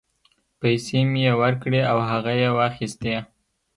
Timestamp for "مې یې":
1.11-1.33